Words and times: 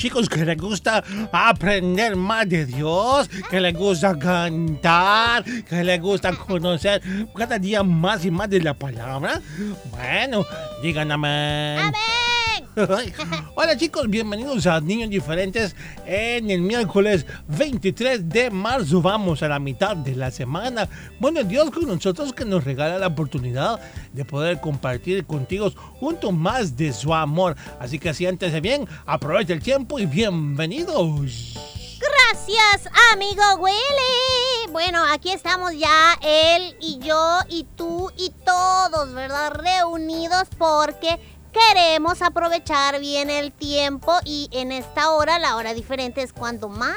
chicos 0.00 0.30
que 0.30 0.46
les 0.46 0.56
gusta 0.56 1.04
aprender 1.30 2.16
más 2.16 2.48
de 2.48 2.64
Dios? 2.64 3.28
Que 3.50 3.60
les 3.60 3.74
gusta 3.74 4.18
cantar, 4.18 5.44
que 5.44 5.84
les 5.84 6.00
gusta 6.00 6.32
conocer 6.32 7.02
cada 7.36 7.58
día 7.58 7.82
más 7.82 8.24
y 8.24 8.30
más 8.30 8.48
de 8.48 8.60
la 8.60 8.72
palabra. 8.72 9.42
Bueno, 9.90 10.46
digan 10.82 11.12
amén. 11.12 11.92
Hola 13.56 13.76
chicos, 13.76 14.08
bienvenidos 14.08 14.66
a 14.66 14.80
Niños 14.80 15.10
Diferentes 15.10 15.74
en 16.06 16.50
el 16.50 16.60
miércoles 16.60 17.26
23 17.48 18.28
de 18.28 18.50
marzo. 18.50 19.02
Vamos 19.02 19.42
a 19.42 19.48
la 19.48 19.58
mitad 19.58 19.96
de 19.96 20.14
la 20.14 20.30
semana. 20.30 20.88
Bueno, 21.18 21.42
Dios 21.42 21.70
con 21.70 21.88
nosotros 21.88 22.32
que 22.32 22.44
nos 22.44 22.62
regala 22.62 22.98
la 22.98 23.08
oportunidad 23.08 23.80
de 24.12 24.24
poder 24.24 24.60
compartir 24.60 25.26
contigo 25.26 25.70
junto 25.98 26.30
más 26.30 26.76
de 26.76 26.92
su 26.92 27.12
amor. 27.12 27.56
Así 27.80 27.98
que 27.98 28.14
siéntese 28.14 28.60
bien, 28.60 28.86
aprovecha 29.04 29.52
el 29.52 29.62
tiempo 29.62 29.98
y 29.98 30.06
bienvenidos. 30.06 31.58
Gracias, 31.98 32.92
amigo 33.12 33.42
Willy. 33.58 34.70
Bueno, 34.70 35.04
aquí 35.12 35.32
estamos 35.32 35.72
ya 35.76 36.16
él 36.22 36.76
y 36.80 37.00
yo 37.00 37.40
y 37.48 37.66
tú 37.76 38.12
y 38.16 38.30
todos, 38.44 39.12
¿verdad? 39.12 39.54
Reunidos 39.54 40.48
porque 40.56 41.18
queremos 41.52 42.22
aprovechar 42.22 43.00
bien 43.00 43.30
el 43.30 43.52
tiempo 43.52 44.12
y 44.24 44.48
en 44.52 44.72
esta 44.72 45.10
hora, 45.10 45.38
la 45.38 45.56
hora 45.56 45.74
diferente 45.74 46.22
es 46.22 46.32
cuando 46.32 46.68
más 46.68 46.96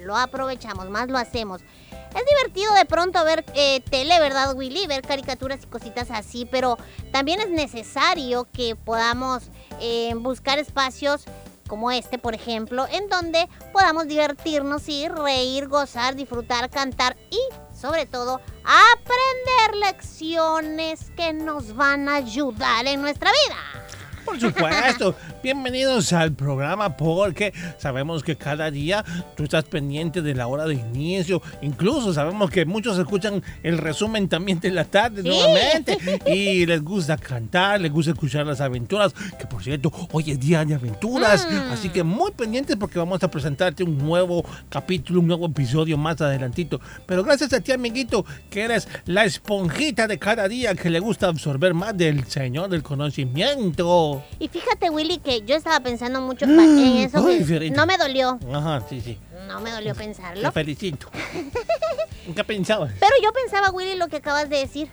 lo 0.00 0.16
aprovechamos, 0.16 0.88
más 0.90 1.08
lo 1.08 1.18
hacemos. 1.18 1.62
Es 1.62 2.22
divertido 2.26 2.72
de 2.74 2.84
pronto 2.84 3.24
ver 3.24 3.44
eh, 3.54 3.80
tele, 3.90 4.20
¿verdad, 4.20 4.54
Willy? 4.54 4.86
Ver 4.86 5.02
caricaturas 5.02 5.60
y 5.64 5.66
cositas 5.66 6.10
así, 6.12 6.46
pero 6.48 6.78
también 7.10 7.40
es 7.40 7.50
necesario 7.50 8.46
que 8.52 8.76
podamos 8.76 9.44
eh, 9.80 10.12
buscar 10.16 10.60
espacios 10.60 11.24
como 11.66 11.90
este, 11.90 12.18
por 12.18 12.34
ejemplo, 12.34 12.86
en 12.90 13.08
donde 13.08 13.48
podamos 13.72 14.06
divertirnos 14.06 14.88
y 14.88 15.08
reír, 15.08 15.66
gozar, 15.66 16.14
disfrutar, 16.14 16.70
cantar 16.70 17.16
y, 17.30 17.38
sobre 17.84 18.06
todo, 18.06 18.40
aprender 18.64 19.76
lecciones 19.78 21.12
que 21.14 21.34
nos 21.34 21.76
van 21.76 22.08
a 22.08 22.14
ayudar 22.14 22.86
en 22.86 23.02
nuestra 23.02 23.30
vida. 23.30 23.86
Por 24.24 24.40
supuesto, 24.40 25.14
bienvenidos 25.44 26.14
al 26.14 26.32
programa 26.32 26.96
porque 26.96 27.52
sabemos 27.76 28.22
que 28.22 28.34
cada 28.34 28.70
día 28.70 29.04
tú 29.36 29.44
estás 29.44 29.64
pendiente 29.64 30.22
de 30.22 30.34
la 30.34 30.46
hora 30.46 30.64
de 30.64 30.72
inicio. 30.72 31.42
Incluso 31.60 32.14
sabemos 32.14 32.50
que 32.50 32.64
muchos 32.64 32.98
escuchan 32.98 33.42
el 33.62 33.76
resumen 33.76 34.26
también 34.26 34.58
de 34.60 34.70
la 34.70 34.86
tarde 34.86 35.20
Sí. 35.20 35.28
nuevamente 35.28 35.98
y 36.26 36.64
les 36.64 36.82
gusta 36.82 37.18
cantar, 37.18 37.78
les 37.82 37.92
gusta 37.92 38.12
escuchar 38.12 38.46
las 38.46 38.62
aventuras. 38.62 39.12
Que 39.38 39.44
por 39.46 39.62
cierto, 39.62 39.92
hoy 40.12 40.30
es 40.30 40.40
día 40.40 40.64
de 40.64 40.76
aventuras, 40.76 41.46
Mm. 41.46 41.72
así 41.72 41.90
que 41.90 42.02
muy 42.02 42.30
pendientes 42.32 42.76
porque 42.76 42.98
vamos 42.98 43.22
a 43.22 43.30
presentarte 43.30 43.84
un 43.84 43.98
nuevo 43.98 44.42
capítulo, 44.70 45.20
un 45.20 45.26
nuevo 45.26 45.44
episodio 45.44 45.98
más 45.98 46.18
adelantito. 46.22 46.80
Pero 47.04 47.22
gracias 47.22 47.52
a 47.52 47.60
ti, 47.60 47.70
amiguito, 47.70 48.24
que 48.48 48.62
eres 48.62 48.88
la 49.04 49.26
esponjita 49.26 50.06
de 50.06 50.18
cada 50.18 50.48
día 50.48 50.74
que 50.74 50.88
le 50.88 51.00
gusta 51.00 51.26
absorber 51.28 51.74
más 51.74 51.94
del 51.94 52.24
Señor 52.28 52.70
del 52.70 52.82
conocimiento. 52.82 54.24
Y 54.38 54.48
fíjate, 54.48 54.88
Willy, 54.88 55.18
que 55.18 55.33
yo 55.42 55.56
estaba 55.56 55.80
pensando 55.80 56.20
mucho 56.20 56.44
en 56.44 56.58
eso. 56.60 57.18
Ay, 57.26 57.38
que 57.38 57.44
Fiorita. 57.44 57.76
no 57.76 57.86
me 57.86 57.96
dolió, 57.96 58.38
Ajá, 58.52 58.82
sí, 58.88 59.00
sí. 59.00 59.18
no 59.48 59.60
me 59.60 59.70
dolió 59.70 59.94
Te 59.94 59.98
pensarlo. 60.04 60.52
felicito. 60.52 61.08
¿Qué 62.34 62.44
pensabas? 62.44 62.92
Pero 63.00 63.12
yo 63.22 63.32
pensaba, 63.32 63.70
Willy, 63.70 63.96
lo 63.96 64.08
que 64.08 64.16
acabas 64.16 64.48
de 64.48 64.58
decir 64.58 64.88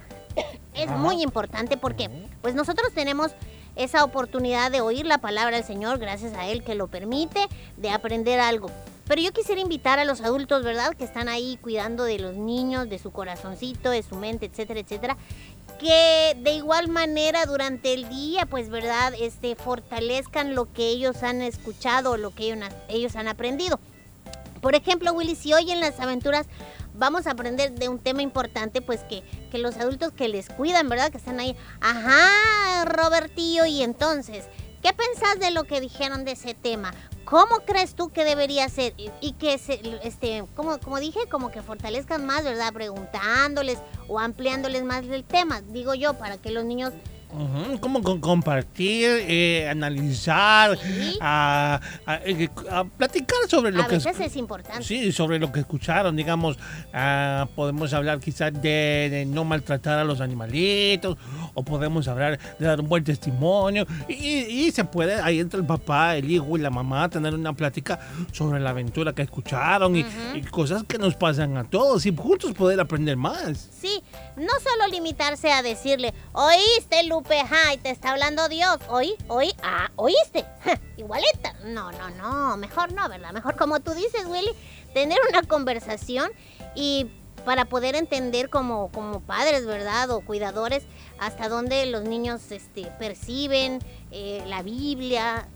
es 0.73 0.89
muy 0.89 1.21
importante 1.21 1.77
porque 1.77 2.09
pues 2.41 2.55
nosotros 2.55 2.93
tenemos 2.93 3.31
esa 3.75 4.03
oportunidad 4.03 4.71
de 4.71 4.81
oír 4.81 5.05
la 5.05 5.19
palabra 5.19 5.55
del 5.57 5.65
Señor, 5.65 5.97
gracias 5.97 6.33
a 6.33 6.47
Él 6.47 6.63
que 6.63 6.75
lo 6.75 6.87
permite, 6.87 7.47
de 7.77 7.89
aprender 7.89 8.39
algo. 8.39 8.69
Pero 9.07 9.21
yo 9.21 9.31
quisiera 9.33 9.59
invitar 9.59 9.99
a 9.99 10.05
los 10.05 10.21
adultos, 10.21 10.63
¿verdad? 10.63 10.93
Que 10.95 11.03
están 11.03 11.27
ahí 11.27 11.57
cuidando 11.61 12.03
de 12.05 12.19
los 12.19 12.35
niños, 12.35 12.87
de 12.89 12.97
su 12.99 13.11
corazoncito, 13.11 13.89
de 13.89 14.03
su 14.03 14.15
mente, 14.15 14.45
etcétera, 14.45 14.79
etcétera. 14.79 15.17
Que 15.81 16.37
de 16.37 16.51
igual 16.51 16.89
manera 16.89 17.47
durante 17.47 17.95
el 17.95 18.07
día, 18.07 18.45
pues, 18.45 18.69
¿verdad? 18.69 19.13
Este, 19.19 19.55
fortalezcan 19.55 20.53
lo 20.53 20.71
que 20.71 20.89
ellos 20.89 21.23
han 21.23 21.41
escuchado, 21.41 22.17
lo 22.17 22.35
que 22.35 22.55
ellos, 22.87 23.15
han 23.15 23.27
aprendido. 23.27 23.79
Por 24.61 24.75
ejemplo, 24.75 25.11
Willy, 25.11 25.35
si 25.35 25.53
hoy 25.53 25.71
en 25.71 25.79
las 25.79 25.99
aventuras 25.99 26.45
vamos 26.93 27.25
a 27.25 27.31
aprender 27.31 27.71
de 27.71 27.89
un 27.89 27.97
tema 27.97 28.21
importante, 28.21 28.83
pues 28.83 28.99
que, 29.05 29.23
que 29.49 29.57
los 29.57 29.75
adultos 29.77 30.11
que 30.11 30.27
les 30.27 30.49
cuidan, 30.49 30.87
¿verdad? 30.87 31.09
Que 31.09 31.17
están 31.17 31.39
ahí. 31.39 31.55
Ajá, 31.79 32.85
Robertillo, 32.85 33.65
y 33.65 33.81
entonces, 33.81 34.45
¿qué 34.81 34.93
pensás 34.93 35.39
de 35.39 35.51
lo 35.51 35.63
que 35.63 35.79
dijeron 35.79 36.25
de 36.25 36.31
ese 36.31 36.53
tema? 36.53 36.93
¿Cómo 37.25 37.59
crees 37.65 37.95
tú 37.95 38.09
que 38.09 38.25
debería 38.25 38.67
ser? 38.67 38.93
Y, 38.97 39.33
que, 39.33 39.57
se, 39.57 39.79
este, 40.03 40.43
como, 40.55 40.79
como 40.79 40.99
dije, 40.99 41.19
como 41.29 41.51
que 41.51 41.61
fortalezcan 41.61 42.25
más, 42.25 42.43
¿verdad? 42.43 42.73
Preguntándoles 42.73 43.77
o 44.07 44.19
ampliándoles 44.19 44.83
más 44.83 45.05
el 45.05 45.23
tema, 45.23 45.61
digo 45.61 45.93
yo, 45.93 46.15
para 46.15 46.37
que 46.37 46.51
los 46.51 46.65
niños 46.65 46.91
Ujú, 47.33 47.79
¿Cómo 47.79 48.01
con- 48.03 48.19
compartir, 48.19 49.09
eh, 49.27 49.67
analizar, 49.69 50.77
Sí. 50.77 51.17
a, 51.21 51.79
a- 52.05 52.15
eh, 52.25 52.49
a 52.69 52.83
platicar 52.83 53.37
sobre 53.47 53.71
lo 53.71 53.83
a 53.83 53.87
que 53.87 53.95
veces 53.95 54.19
es 54.19 54.35
importante. 54.35 54.83
Sí, 54.83 55.11
sobre 55.13 55.39
lo 55.39 55.51
que 55.51 55.61
escucharon, 55.61 56.15
digamos, 56.15 56.57
ah, 56.93 57.47
podemos 57.55 57.93
hablar 57.93 58.19
quizás 58.19 58.51
de, 58.53 59.07
de 59.09 59.25
no 59.25 59.45
maltratar 59.45 59.99
a 59.99 60.03
los 60.03 60.19
animalitos, 60.19 61.17
o 61.53 61.63
podemos 61.63 62.07
hablar 62.09 62.37
de 62.59 62.65
dar 62.65 62.81
un 62.81 62.89
buen 62.89 63.03
testimonio, 63.03 63.85
y, 64.09 64.13
y- 64.13 64.65
y 64.67 64.71
se 64.71 64.83
puede, 64.83 65.15
ahí 65.21 65.39
entra 65.39 65.59
el 65.59 65.65
papá, 65.65 66.17
el 66.17 66.29
hijo 66.29 66.57
y 66.57 66.61
la 66.61 66.69
mamá, 66.69 67.09
tener 67.09 67.33
una 67.33 67.53
plática 67.53 67.99
sobre 68.33 68.59
la 68.59 68.71
aventura 68.71 69.13
que 69.13 69.21
escucharon 69.21 69.95
y, 69.95 70.05
y 70.35 70.41
cosas 70.41 70.83
que 70.83 70.97
nos 70.97 71.15
pasan 71.15 71.55
a 71.55 71.63
todos, 71.63 72.05
y 72.05 72.13
juntos 72.15 72.51
poder 72.53 72.79
aprender 72.81 73.15
más. 73.15 73.69
Sí, 73.79 74.00
no 74.35 74.53
solo 74.63 74.87
limitarse 74.89 75.51
a 75.51 75.61
decirle, 75.61 76.13
oíste 76.33 77.03
Lupe, 77.03 77.41
ay, 77.49 77.77
te 77.77 77.89
está 77.89 78.11
hablando 78.11 78.47
Dios, 78.49 78.77
oí, 78.89 79.15
oí, 79.27 79.53
ah, 79.63 79.91
oíste, 79.95 80.45
igualita. 80.97 81.53
No, 81.65 81.91
no, 81.91 82.09
no, 82.11 82.57
mejor 82.57 82.93
no, 82.93 83.07
¿verdad? 83.09 83.31
Mejor 83.33 83.55
como 83.55 83.79
tú 83.79 83.93
dices, 83.93 84.25
Willy, 84.25 84.51
tener 84.93 85.17
una 85.29 85.43
conversación 85.43 86.31
y 86.75 87.11
para 87.45 87.65
poder 87.65 87.95
entender 87.95 88.49
como, 88.49 88.91
como 88.91 89.19
padres, 89.21 89.65
¿verdad? 89.65 90.11
O 90.11 90.21
cuidadores, 90.21 90.83
hasta 91.19 91.49
dónde 91.49 91.85
los 91.87 92.03
niños 92.03 92.51
este, 92.51 92.85
perciben 92.99 93.79
eh, 94.11 94.43
la 94.47 94.61
Biblia, 94.61 95.47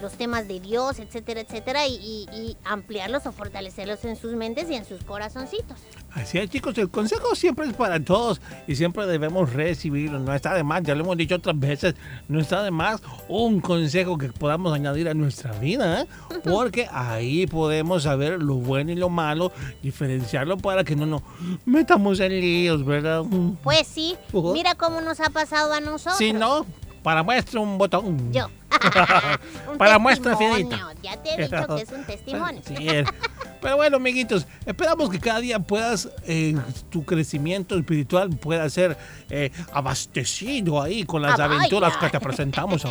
los 0.00 0.12
temas 0.12 0.48
de 0.48 0.60
Dios, 0.60 0.98
etcétera, 0.98 1.40
etcétera, 1.40 1.86
y, 1.86 2.56
ampliarlos 2.64 3.26
o 3.26 3.32
fortalecerlos 3.32 4.04
en 4.04 4.16
sus 4.16 4.32
mentes 4.32 4.70
y 4.70 4.74
en 4.74 4.84
sus 4.84 5.02
corazoncitos. 5.04 5.78
Así 6.12 6.38
es, 6.38 6.50
chicos, 6.50 6.76
el 6.78 6.90
consejo 6.90 7.34
siempre 7.34 7.66
es 7.66 7.74
para 7.74 8.02
todos 8.02 8.40
y 8.66 8.74
siempre 8.76 9.06
debemos 9.06 9.52
recibirlo. 9.52 10.18
No 10.18 10.34
está 10.34 10.54
de 10.54 10.64
más, 10.64 10.82
ya 10.82 10.94
lo 10.94 11.04
hemos 11.04 11.16
dicho 11.16 11.36
otras 11.36 11.58
veces, 11.58 11.94
no 12.28 12.40
está 12.40 12.62
de 12.62 12.70
más 12.70 13.00
un 13.28 13.60
consejo 13.60 14.18
que 14.18 14.28
podamos 14.28 14.72
añadir 14.72 15.08
a 15.08 15.14
nuestra 15.14 15.52
vida, 15.52 16.02
¿eh? 16.02 16.06
porque 16.44 16.88
ahí 16.90 17.46
podemos 17.46 18.04
saber 18.04 18.42
lo 18.42 18.56
bueno 18.56 18.90
y 18.92 18.96
lo 18.96 19.08
malo, 19.08 19.52
diferenciarlo 19.82 20.56
para 20.56 20.84
que 20.84 20.96
no 20.96 21.06
nos 21.06 21.22
metamos 21.64 22.20
en 22.20 22.40
líos, 22.40 22.84
¿verdad? 22.84 23.22
Pues 23.62 23.86
sí, 23.86 24.16
mira 24.32 24.74
cómo 24.74 25.00
nos 25.00 25.20
ha 25.20 25.30
pasado 25.30 25.72
a 25.72 25.80
nosotros. 25.80 26.18
Si 26.18 26.32
no, 26.32 26.66
para 27.02 27.22
muestra 27.22 27.60
un 27.60 27.78
botón. 27.78 28.32
Yo. 28.32 28.48
Un 29.70 29.78
Para 29.78 29.98
muestra. 29.98 30.36
Fidelita. 30.36 30.94
Ya 31.02 31.16
te 31.20 31.34
he 31.34 31.42
dicho 31.44 31.76
que 31.76 31.82
es 31.82 31.90
un 31.90 32.04
testimonio. 32.04 32.62
Sí. 32.64 32.86
Pero 33.60 33.76
bueno, 33.76 33.96
amiguitos, 33.98 34.46
esperamos 34.64 35.10
que 35.10 35.18
cada 35.18 35.40
día 35.40 35.58
puedas, 35.58 36.08
eh, 36.26 36.56
tu 36.88 37.04
crecimiento 37.04 37.76
espiritual 37.76 38.30
pueda 38.30 38.68
ser 38.70 38.96
eh, 39.28 39.50
abastecido 39.72 40.80
ahí 40.80 41.04
con 41.04 41.20
las 41.20 41.38
aventuras 41.38 41.96
que 41.98 42.08
te 42.08 42.20
presentamos. 42.20 42.84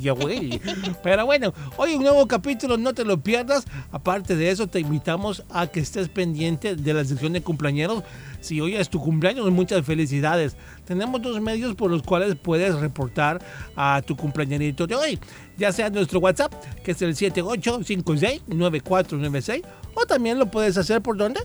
Ya 0.00 0.12
güey. 0.12 0.60
Pero 1.02 1.24
bueno, 1.26 1.52
hoy 1.76 1.94
un 1.94 2.02
nuevo 2.02 2.26
capítulo, 2.26 2.76
no 2.76 2.94
te 2.94 3.04
lo 3.04 3.20
pierdas. 3.20 3.64
Aparte 3.92 4.34
de 4.34 4.50
eso, 4.50 4.66
te 4.66 4.80
invitamos 4.80 5.44
a 5.50 5.68
que 5.68 5.80
estés 5.80 6.08
pendiente 6.08 6.74
de 6.74 6.94
la 6.94 7.04
sección 7.04 7.32
de 7.32 7.42
cumpleaños. 7.42 8.02
Si 8.40 8.60
hoy 8.60 8.76
es 8.76 8.88
tu 8.88 9.00
cumpleaños, 9.00 9.50
muchas 9.50 9.84
felicidades. 9.84 10.56
Tenemos 10.84 11.20
dos 11.20 11.40
medios 11.40 11.74
por 11.74 11.90
los 11.90 12.02
cuales 12.02 12.36
puedes 12.36 12.74
reportar 12.76 13.42
a 13.76 14.00
tu 14.06 14.16
cumpleañerito 14.16 14.86
de 14.86 14.94
hoy. 14.94 15.18
Ya 15.56 15.72
sea 15.72 15.90
nuestro 15.90 16.20
WhatsApp, 16.20 16.52
que 16.84 16.92
es 16.92 17.02
el 17.02 17.14
7856-9496, 17.16 19.62
o 19.94 20.06
también 20.06 20.38
lo 20.38 20.46
puedes 20.50 20.76
hacer 20.76 21.02
por 21.02 21.16
dónde, 21.16 21.40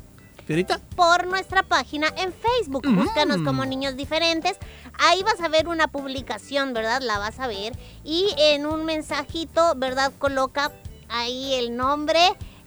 Fierita. 0.46 0.80
por 0.96 1.28
nuestra 1.28 1.64
página 1.64 2.08
en 2.18 2.34
Facebook. 2.34 2.84
Búscanos 2.88 3.38
como 3.44 3.66
Niños 3.66 3.96
Diferentes. 3.96 4.58
Ahí 5.00 5.24
vas 5.24 5.40
a 5.42 5.48
ver 5.48 5.68
una 5.68 5.88
publicación, 5.88 6.74
¿verdad? 6.74 7.02
La 7.02 7.18
vas 7.18 7.40
a 7.40 7.48
ver. 7.48 7.74
Y 8.04 8.28
en 8.38 8.66
un 8.66 8.86
mensajito, 8.86 9.74
¿verdad? 9.78 10.12
Coloca 10.20 10.72
ahí 11.10 11.54
el 11.56 11.76
nombre, 11.76 12.20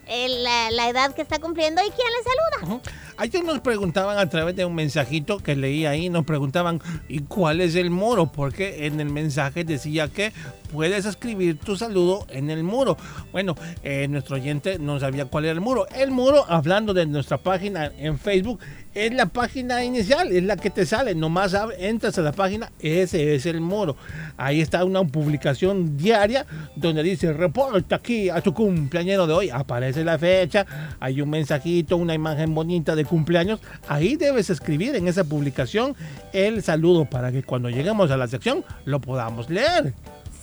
el- 0.08 0.42
la, 0.44 0.70
la 0.70 0.88
edad 0.88 1.14
que 1.14 1.22
está 1.22 1.38
cumpliendo 1.38 1.80
y 1.82 1.90
quién 1.90 2.08
le 2.08 2.24
saluda. 2.24 2.74
Ujú. 2.76 2.80
Ayer 3.18 3.42
nos 3.42 3.60
preguntaban 3.60 4.18
a 4.18 4.28
través 4.28 4.54
de 4.56 4.66
un 4.66 4.74
mensajito 4.74 5.38
que 5.38 5.56
leí 5.56 5.86
ahí, 5.86 6.10
nos 6.10 6.26
preguntaban, 6.26 6.82
¿y 7.08 7.20
cuál 7.20 7.62
es 7.62 7.74
el 7.74 7.88
muro? 7.88 8.30
Porque 8.30 8.86
en 8.86 9.00
el 9.00 9.08
mensaje 9.08 9.64
decía 9.64 10.08
que 10.08 10.34
puedes 10.70 11.06
escribir 11.06 11.58
tu 11.58 11.76
saludo 11.76 12.26
en 12.28 12.50
el 12.50 12.62
muro. 12.62 12.98
Bueno, 13.32 13.54
eh, 13.82 14.06
nuestro 14.08 14.36
oyente 14.36 14.78
no 14.78 15.00
sabía 15.00 15.24
cuál 15.24 15.44
era 15.46 15.54
el 15.54 15.62
muro. 15.62 15.86
El 15.94 16.10
muro, 16.10 16.44
hablando 16.46 16.92
de 16.92 17.06
nuestra 17.06 17.38
página 17.38 17.90
en 17.96 18.18
Facebook, 18.18 18.60
es 18.96 19.12
la 19.12 19.26
página 19.26 19.84
inicial, 19.84 20.32
es 20.32 20.42
la 20.42 20.56
que 20.56 20.70
te 20.70 20.86
sale. 20.86 21.14
Nomás 21.14 21.54
entras 21.78 22.16
a 22.16 22.22
la 22.22 22.32
página, 22.32 22.72
ese 22.80 23.34
es 23.34 23.44
el 23.44 23.60
muro. 23.60 23.94
Ahí 24.38 24.62
está 24.62 24.84
una 24.84 25.04
publicación 25.04 25.98
diaria 25.98 26.46
donde 26.74 27.02
dice, 27.02 27.34
reporta 27.34 27.96
aquí 27.96 28.30
a 28.30 28.40
tu 28.40 28.54
cumpleañero 28.54 29.26
de 29.26 29.34
hoy. 29.34 29.50
Aparece 29.50 30.02
la 30.02 30.18
fecha, 30.18 30.64
hay 30.98 31.20
un 31.20 31.28
mensajito, 31.28 31.98
una 31.98 32.14
imagen 32.14 32.54
bonita 32.54 32.96
de 32.96 33.04
cumpleaños. 33.04 33.60
Ahí 33.86 34.16
debes 34.16 34.48
escribir 34.48 34.96
en 34.96 35.08
esa 35.08 35.24
publicación 35.24 35.94
el 36.32 36.62
saludo 36.62 37.04
para 37.04 37.30
que 37.30 37.42
cuando 37.42 37.68
lleguemos 37.68 38.10
a 38.10 38.16
la 38.16 38.28
sección 38.28 38.64
lo 38.86 38.98
podamos 39.02 39.50
leer. 39.50 39.92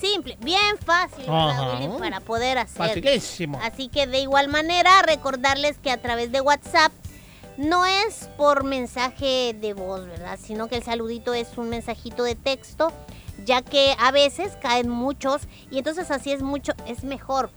Simple, 0.00 0.38
bien 0.42 0.76
fácil, 0.84 1.24
¿verdad, 1.24 1.50
Ajá. 1.50 1.78
Willy? 1.78 1.98
Para 1.98 2.20
poder 2.20 2.58
hacer. 2.58 2.76
Facilísimo. 2.76 3.58
Así 3.64 3.88
que 3.88 4.06
de 4.06 4.20
igual 4.20 4.46
manera, 4.46 4.90
recordarles 5.02 5.78
que 5.78 5.90
a 5.90 6.00
través 6.00 6.30
de 6.30 6.40
WhatsApp 6.40 6.92
no 7.56 7.86
es 7.86 8.28
por 8.36 8.64
mensaje 8.64 9.54
de 9.58 9.74
voz, 9.74 10.06
¿verdad? 10.06 10.38
Sino 10.40 10.68
que 10.68 10.76
el 10.76 10.82
saludito 10.82 11.34
es 11.34 11.56
un 11.56 11.68
mensajito 11.68 12.24
de 12.24 12.34
texto, 12.34 12.92
ya 13.44 13.62
que 13.62 13.94
a 13.98 14.10
veces 14.10 14.56
caen 14.60 14.88
muchos 14.88 15.42
y 15.70 15.78
entonces 15.78 16.10
así 16.10 16.32
es 16.32 16.42
mucho, 16.42 16.72
es 16.86 17.04
mejor. 17.04 17.50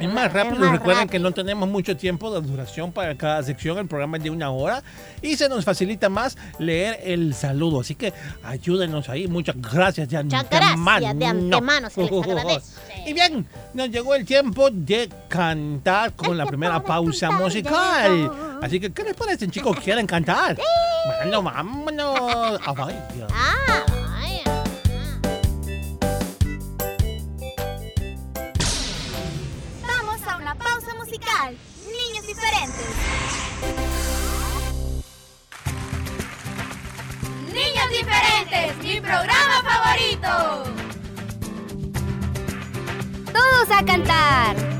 Es 0.00 0.12
más 0.12 0.32
rápido, 0.32 0.56
más 0.56 0.72
recuerden 0.72 1.08
que 1.08 1.18
no 1.18 1.32
tenemos 1.32 1.68
mucho 1.68 1.96
tiempo 1.96 2.32
de 2.32 2.46
duración 2.46 2.92
para 2.92 3.14
cada 3.16 3.42
sección, 3.42 3.78
el 3.78 3.86
programa 3.86 4.16
es 4.16 4.22
de 4.22 4.30
una 4.30 4.50
hora 4.50 4.82
y 5.22 5.36
se 5.36 5.48
nos 5.48 5.64
facilita 5.64 6.08
más 6.08 6.36
leer 6.58 7.00
el 7.04 7.34
saludo, 7.34 7.80
así 7.80 7.94
que 7.94 8.12
ayúdenos 8.42 9.08
ahí, 9.08 9.28
muchas 9.28 9.56
gracias 9.60 10.08
de 10.08 10.22
Muchas 10.24 10.40
antemano. 10.44 10.84
gracias, 10.84 11.18
de 11.18 11.26
antemano 11.26 11.90
se 11.90 12.02
les 12.02 12.12
agradece. 12.12 12.80
Y 13.06 13.14
bien, 13.14 13.46
nos 13.72 13.88
llegó 13.88 14.14
el 14.14 14.26
tiempo 14.26 14.68
de 14.70 15.08
cantar 15.28 16.12
con 16.12 16.36
la 16.36 16.44
primera 16.44 16.82
pausa 16.82 17.30
musical. 17.30 18.30
Así 18.60 18.78
que, 18.78 18.92
¿qué 18.92 19.02
les 19.04 19.14
parece, 19.14 19.48
chicos? 19.48 19.78
¿Quieren 19.80 20.06
cantar? 20.06 20.58
Bueno, 21.22 21.42
vámonos. 21.42 22.60
Vaya. 22.76 23.26
Ah, 23.32 23.84
diferentes. 32.40 32.86
Niños 37.52 37.88
diferentes, 37.90 38.76
mi 38.78 39.00
programa 39.00 39.62
favorito. 39.62 40.64
Todos 43.32 43.70
a 43.70 43.84
cantar. 43.84 44.79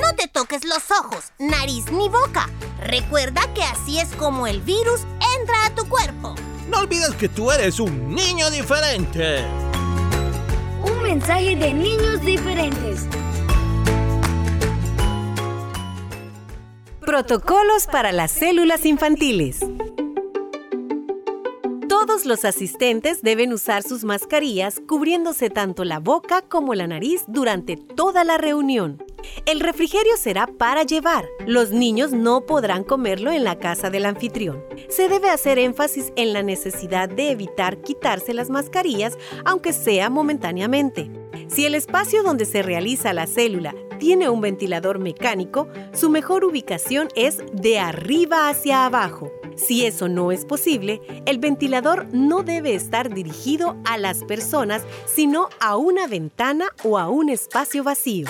No 0.00 0.14
te 0.14 0.28
toques 0.28 0.64
los 0.64 0.90
ojos, 0.90 1.32
nariz 1.38 1.90
ni 1.90 2.08
boca. 2.08 2.48
Recuerda 2.80 3.42
que 3.54 3.62
así 3.64 3.98
es 3.98 4.08
como 4.10 4.46
el 4.46 4.60
virus 4.60 5.00
entra 5.38 5.66
a 5.66 5.74
tu 5.74 5.88
cuerpo. 5.88 6.34
No 6.68 6.78
olvides 6.78 7.14
que 7.16 7.28
tú 7.28 7.50
eres 7.50 7.80
un 7.80 8.14
niño 8.14 8.50
diferente. 8.50 9.44
Un 10.84 11.02
mensaje 11.02 11.56
de 11.56 11.74
niños 11.74 12.20
diferentes. 12.20 13.06
Protocolos 17.00 17.86
para 17.86 18.12
las 18.12 18.30
células 18.30 18.84
infantiles. 18.84 19.60
Todos 22.08 22.24
los 22.24 22.46
asistentes 22.46 23.20
deben 23.20 23.52
usar 23.52 23.82
sus 23.82 24.02
mascarillas 24.02 24.80
cubriéndose 24.88 25.50
tanto 25.50 25.84
la 25.84 25.98
boca 25.98 26.40
como 26.40 26.74
la 26.74 26.86
nariz 26.86 27.24
durante 27.26 27.76
toda 27.76 28.24
la 28.24 28.38
reunión. 28.38 29.04
El 29.44 29.60
refrigerio 29.60 30.16
será 30.16 30.46
para 30.46 30.84
llevar. 30.84 31.26
Los 31.46 31.70
niños 31.70 32.12
no 32.12 32.46
podrán 32.46 32.82
comerlo 32.82 33.30
en 33.30 33.44
la 33.44 33.58
casa 33.58 33.90
del 33.90 34.06
anfitrión. 34.06 34.64
Se 34.88 35.10
debe 35.10 35.28
hacer 35.28 35.58
énfasis 35.58 36.10
en 36.16 36.32
la 36.32 36.42
necesidad 36.42 37.10
de 37.10 37.30
evitar 37.30 37.82
quitarse 37.82 38.32
las 38.32 38.48
mascarillas, 38.48 39.18
aunque 39.44 39.74
sea 39.74 40.08
momentáneamente. 40.08 41.10
Si 41.48 41.66
el 41.66 41.74
espacio 41.74 42.22
donde 42.22 42.46
se 42.46 42.62
realiza 42.62 43.12
la 43.12 43.26
célula 43.26 43.74
tiene 43.98 44.28
un 44.28 44.40
ventilador 44.40 44.98
mecánico, 44.98 45.68
su 45.92 46.10
mejor 46.10 46.44
ubicación 46.44 47.08
es 47.14 47.42
de 47.52 47.78
arriba 47.78 48.48
hacia 48.48 48.84
abajo. 48.84 49.30
Si 49.56 49.84
eso 49.84 50.08
no 50.08 50.30
es 50.32 50.44
posible, 50.44 51.00
el 51.26 51.38
ventilador 51.38 52.06
no 52.12 52.42
debe 52.42 52.74
estar 52.74 53.12
dirigido 53.12 53.76
a 53.84 53.98
las 53.98 54.24
personas, 54.24 54.82
sino 55.06 55.48
a 55.60 55.76
una 55.76 56.06
ventana 56.06 56.68
o 56.84 56.98
a 56.98 57.08
un 57.08 57.28
espacio 57.28 57.82
vacío. 57.82 58.26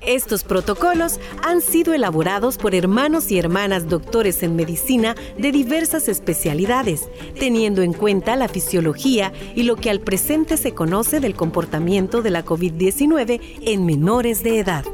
Estos 0.00 0.44
protocolos 0.44 1.20
han 1.42 1.60
sido 1.60 1.92
elaborados 1.92 2.56
por 2.56 2.74
hermanos 2.74 3.30
y 3.30 3.38
hermanas 3.38 3.88
doctores 3.88 4.42
en 4.42 4.56
medicina 4.56 5.14
de 5.36 5.52
diversas 5.52 6.08
especialidades, 6.08 7.08
teniendo 7.38 7.82
en 7.82 7.92
cuenta 7.92 8.36
la 8.36 8.48
fisiología 8.48 9.32
y 9.54 9.64
lo 9.64 9.76
que 9.76 9.90
al 9.90 10.00
presente 10.00 10.56
se 10.56 10.72
conoce 10.72 11.20
del 11.20 11.34
comportamiento 11.34 12.22
de 12.22 12.30
la 12.30 12.44
COVID-19 12.44 13.40
en 13.62 13.84
menores 13.84 14.42
de 14.42 14.58
edad. 14.60 14.84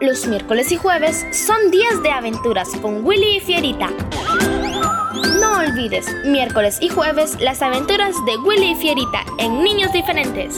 Los 0.00 0.26
miércoles 0.26 0.72
y 0.72 0.76
jueves 0.76 1.26
son 1.30 1.70
días 1.70 2.02
de 2.02 2.10
aventuras 2.10 2.70
con 2.80 3.04
Willy 3.04 3.36
y 3.36 3.40
Fierita. 3.40 3.90
No 5.60 5.66
olvides, 5.66 6.06
miércoles 6.24 6.78
y 6.80 6.88
jueves, 6.88 7.38
las 7.38 7.60
aventuras 7.60 8.16
de 8.24 8.38
Willy 8.38 8.70
y 8.70 8.74
Fierita 8.76 9.26
en 9.38 9.62
Niños 9.62 9.92
Diferentes. 9.92 10.54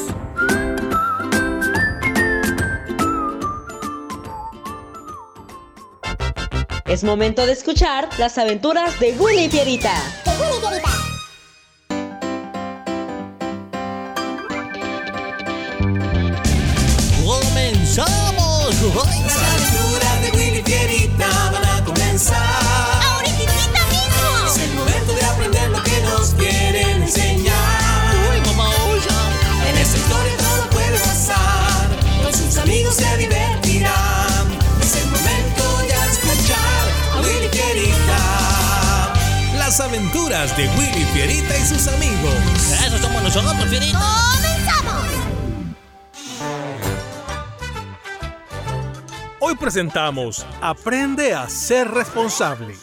Es 6.87 7.03
momento 7.03 7.45
de 7.47 7.53
escuchar 7.53 8.09
las 8.19 8.39
aventuras 8.39 9.01
de 9.01 9.17
Willy 9.19 9.47
y 9.47 9.49
Pierita. 9.49 9.93
¡Comenzamos! 10.25 11.02
Aventuras 40.43 40.57
de 40.57 40.69
Willy 40.77 41.05
Fierita 41.13 41.57
y 41.57 41.65
sus 41.65 41.87
amigos. 41.89 42.35
Eso 42.85 42.99
somos 42.99 43.23
nosotros, 43.23 43.69
Fierita. 43.69 43.99
¡Comenzamos! 44.35 45.07
Hoy 49.41 49.57
presentamos 49.57 50.47
Aprende 50.61 51.35
a 51.35 51.49
ser 51.49 51.89
responsable. 51.89 52.77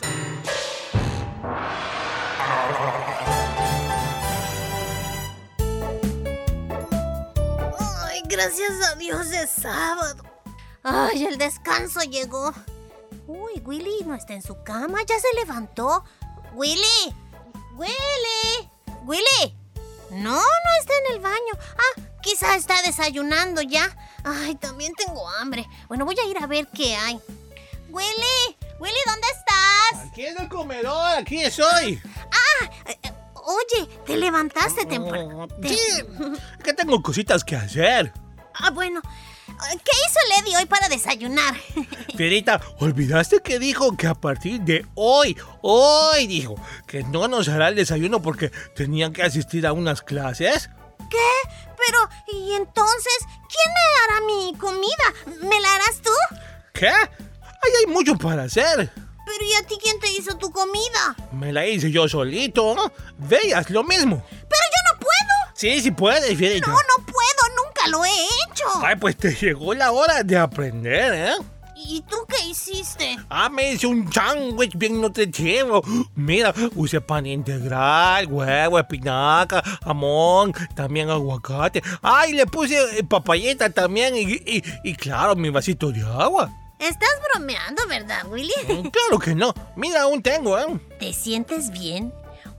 Ay, 8.06 8.22
gracias 8.28 8.72
a 8.92 8.96
Dios 8.96 9.28
es 9.28 9.50
sábado. 9.50 10.24
Ay, 10.84 11.26
el 11.26 11.38
descanso 11.38 12.02
llegó. 12.02 12.54
Uy, 13.28 13.62
Willy 13.64 14.04
no 14.06 14.16
está 14.16 14.34
en 14.34 14.42
su 14.42 14.64
cama, 14.64 15.00
ya 15.08 15.20
se 15.20 15.28
levantó. 15.36 16.04
Willy, 16.54 17.14
Willy, 17.80 18.70
Willy. 19.06 19.56
No, 20.12 20.34
no 20.36 20.72
está 20.82 20.94
en 21.06 21.16
el 21.16 21.20
baño. 21.22 21.54
Ah, 21.78 22.02
quizá 22.22 22.58
está 22.58 22.82
desayunando 22.82 23.62
ya. 23.62 23.96
Ay, 24.26 24.56
también 24.56 24.94
tengo 24.96 25.30
hambre. 25.30 25.66
Bueno, 25.88 26.04
voy 26.04 26.16
a 26.20 26.30
ir 26.30 26.38
a 26.40 26.46
ver 26.46 26.68
qué 26.74 26.94
hay. 26.98 27.18
Willy, 27.90 28.58
Willy, 28.80 29.00
¿dónde 29.06 29.28
estás? 29.32 30.10
Aquí 30.12 30.26
en 30.26 30.42
el 30.42 30.50
comedor, 30.50 31.20
aquí 31.20 31.42
estoy. 31.42 32.02
Ah, 32.34 32.70
eh, 32.86 33.00
oye, 33.36 33.88
te 34.06 34.18
levantaste 34.18 34.86
temprano. 34.86 35.48
Sí, 35.64 35.80
que 36.62 36.74
tengo 36.74 37.02
cositas 37.02 37.46
que 37.46 37.56
hacer. 37.56 38.12
Ah, 38.56 38.72
bueno. 38.72 39.02
¿Qué 39.58 39.92
hizo 39.92 40.20
Lady 40.38 40.56
hoy 40.56 40.66
para 40.66 40.90
desayunar? 40.90 41.56
Fierita, 42.18 42.62
¿olvidaste 42.80 43.42
que 43.42 43.60
dijo 43.60 43.96
que 43.96 44.08
a 44.08 44.14
partir 44.14 44.62
de 44.62 44.86
hoy, 44.96 45.38
hoy 45.62 46.28
dijo, 46.28 46.56
que 46.88 47.04
no 47.04 47.28
nos 47.28 47.48
hará 47.48 47.70
el 47.70 47.76
desayuno 47.76 48.22
porque 48.22 48.52
tenían 48.76 49.14
que 49.14 49.24
asistir 49.24 49.66
a 49.68 49.74
unas 49.74 50.02
clases? 50.02 50.70
¿Qué? 51.10 51.50
Pero, 51.78 52.10
¿y 52.34 52.54
entonces 52.54 53.18
quién 53.22 53.74
me 53.74 54.04
hará 54.04 54.26
mi 54.26 54.58
comida? 54.58 55.48
¿Me 55.50 55.60
la 55.60 55.76
harás 55.76 56.02
tú? 56.02 56.12
¿Qué? 56.74 56.88
Ahí 56.88 57.72
hay 57.80 57.92
mucho 57.92 58.16
para 58.16 58.44
hacer. 58.44 58.92
Pero 59.30 59.46
¿y 59.46 59.54
a 59.54 59.68
ti 59.68 59.78
quién 59.82 60.00
te 60.00 60.12
hizo 60.12 60.38
tu 60.38 60.52
comida? 60.52 61.16
Me 61.32 61.54
la 61.54 61.66
hice 61.68 61.92
yo 61.92 62.08
solito. 62.10 62.74
¿no? 62.76 62.92
Veas 63.18 63.70
lo 63.70 63.84
mismo. 63.84 64.24
Pero 64.28 64.62
yo 64.74 64.94
no 64.94 65.00
puedo. 65.00 65.54
Sí, 65.54 65.82
sí 65.82 65.92
puedes, 65.92 66.36
Fierita. 66.38 66.68
No, 66.68 66.74
no 66.74 67.06
puedo, 67.06 67.29
nunca 67.86 67.98
lo 67.98 68.06
he 68.06 68.10
hecho. 68.10 68.66
Ay, 68.84 68.96
pues 68.96 69.18
te 69.18 69.34
llegó 69.34 69.74
la 69.74 69.92
hora 69.92 70.24
de 70.24 70.38
aprender, 70.38 71.14
¿eh? 71.14 71.34
¿Y 71.82 72.02
tú 72.02 72.18
qué 72.28 72.46
hiciste? 72.46 73.18
Ah, 73.30 73.48
me 73.50 73.72
hice 73.72 73.88
un 73.88 74.12
sándwich 74.12 74.78
bien 74.78 75.00
nutritivo. 75.02 75.82
Mira, 76.14 76.54
usé 76.76 77.00
pan 77.00 77.26
integral, 77.26 78.28
huevo, 78.28 78.78
espinaca, 78.80 79.64
jamón, 79.84 80.54
también 80.76 81.10
aguacate. 81.10 81.82
Ay, 82.02 82.34
le 82.34 82.46
puse 82.46 83.00
eh, 83.00 83.04
papayeta 83.04 83.70
también 83.70 84.16
y, 84.16 84.24
y, 84.24 84.64
y 84.84 84.94
claro, 84.96 85.36
mi 85.38 85.50
vasito 85.50 85.90
de 85.92 86.02
agua. 86.02 86.52
Estás 86.80 87.10
bromeando, 87.34 87.82
¿verdad, 87.88 88.26
Willy? 88.30 88.52
Mm, 88.68 88.88
Claro 88.90 89.20
que 89.20 89.34
no. 89.34 89.54
Mira, 89.78 90.02
aún 90.04 90.22
tengo, 90.22 90.60
¿eh? 90.60 90.80
¿Te 91.00 91.14
sientes 91.14 91.72
bien? 91.72 92.14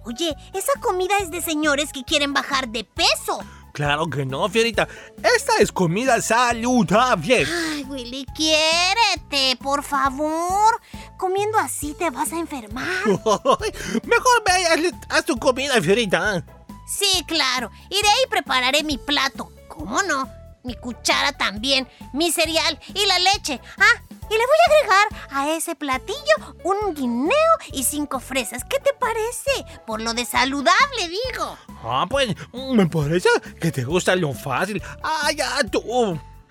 Oye, 0.05 0.35
esa 0.55 0.73
comida 0.81 1.15
es 1.21 1.31
de 1.31 1.43
señores 1.43 1.93
que 1.93 2.05
quieren 2.05 2.33
bajar 2.33 2.69
de 2.69 2.85
peso. 2.85 3.41
Claro 3.81 4.11
que 4.11 4.27
no, 4.27 4.47
Fierita. 4.51 4.87
Esta 5.23 5.57
es 5.59 5.73
comida 5.73 6.21
saludable. 6.21 7.47
Ay, 7.73 7.83
Willy, 7.89 8.27
quiérete, 8.37 9.57
por 9.63 9.83
favor. 9.83 10.79
Comiendo 11.17 11.57
así 11.59 11.95
te 11.99 12.11
vas 12.11 12.31
a 12.33 12.39
enfermar. 12.39 12.87
Mejor 13.07 14.43
ve 14.47 14.53
hazle- 14.69 15.07
haz 15.09 15.25
tu 15.25 15.39
comida, 15.39 15.81
Fierita. 15.81 16.45
Sí, 16.87 17.25
claro. 17.27 17.71
Iré 17.89 18.09
y 18.23 18.29
prepararé 18.29 18.83
mi 18.83 18.99
plato. 18.99 19.51
¿Cómo 19.69 20.03
no? 20.03 20.29
Mi 20.63 20.75
cuchara 20.75 21.33
también, 21.33 21.89
mi 22.13 22.31
cereal 22.33 22.79
y 22.95 23.07
la 23.07 23.19
leche. 23.19 23.61
Ah, 23.79 24.03
Y 24.31 24.33
le 24.33 24.39
voy 24.39 24.57
a 24.63 24.71
agregar 24.71 25.29
a 25.33 25.51
ese 25.57 25.75
platillo 25.75 26.55
un 26.63 26.95
guineo 26.95 27.35
y 27.73 27.83
cinco 27.83 28.21
fresas. 28.21 28.63
¿Qué 28.65 28.79
te 28.79 28.93
parece? 28.95 29.81
Por 29.85 30.01
lo 30.01 30.15
de 30.15 30.25
saludable, 30.25 31.09
digo. 31.09 31.59
Ah, 31.83 32.07
pues 32.09 32.37
me 32.55 32.87
parece 32.87 33.29
que 33.61 33.73
te 33.73 33.83
gusta 33.83 34.15
lo 34.15 34.33
fácil. 34.33 34.81
Ah, 35.03 35.33
ya 35.33 35.65
tú. 35.65 35.83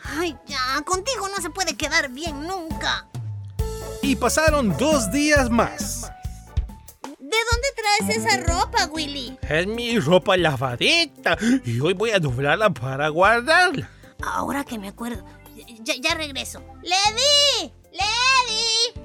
Ay, 0.04 0.36
ya, 0.46 0.82
contigo 0.86 1.30
no 1.30 1.42
se 1.42 1.50
puede 1.50 1.78
quedar 1.78 2.10
bien 2.10 2.46
nunca. 2.46 3.08
Y 4.02 4.18
pasaron 4.18 4.76
dos 4.78 5.10
días 5.12 5.50
más. 5.50 6.12
¿De 7.02 7.38
dónde 7.52 7.68
traes 7.78 8.18
esa 8.18 8.38
ropa, 8.42 8.88
Willy? 8.88 9.38
Es 9.44 9.68
mi 9.68 10.00
ropa 10.00 10.36
lavadita 10.36 11.38
y 11.64 11.80
hoy 11.80 11.94
voy 11.94 12.12
a 12.12 12.20
doblarla 12.20 12.72
para 12.72 13.08
guardarla. 13.08 13.90
Ahora 14.22 14.66
que 14.66 14.78
me 14.78 14.90
acuerdo, 14.90 15.24
ya, 15.84 15.96
ya 16.02 16.14
regreso. 16.16 16.62
¡Lady! 16.84 17.74
¡Lady! 17.92 19.02